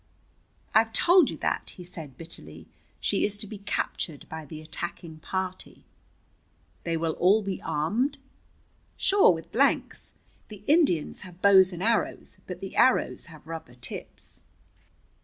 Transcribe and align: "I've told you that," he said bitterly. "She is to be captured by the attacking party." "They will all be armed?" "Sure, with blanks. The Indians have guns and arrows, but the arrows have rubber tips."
"I've 0.73 0.93
told 0.93 1.29
you 1.29 1.37
that," 1.37 1.75
he 1.77 1.83
said 1.83 2.17
bitterly. 2.17 2.65
"She 2.99 3.23
is 3.23 3.37
to 3.37 3.45
be 3.45 3.59
captured 3.59 4.27
by 4.29 4.45
the 4.45 4.59
attacking 4.59 5.19
party." 5.19 5.83
"They 6.85 6.97
will 6.97 7.11
all 7.19 7.43
be 7.43 7.61
armed?" 7.61 8.17
"Sure, 8.97 9.29
with 9.31 9.51
blanks. 9.51 10.15
The 10.47 10.63
Indians 10.65 11.21
have 11.21 11.39
guns 11.43 11.71
and 11.71 11.83
arrows, 11.83 12.39
but 12.47 12.61
the 12.61 12.75
arrows 12.77 13.27
have 13.27 13.45
rubber 13.45 13.75
tips." 13.75 14.41